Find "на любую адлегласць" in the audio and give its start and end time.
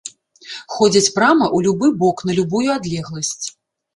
2.29-3.45